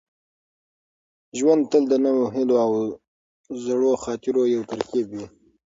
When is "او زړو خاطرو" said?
2.65-4.43